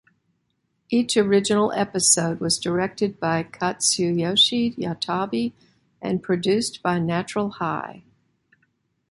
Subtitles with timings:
[0.89, 5.53] Each original episode was directed by Katsuyoshi Yatabe
[6.01, 8.01] and produced by Natural High.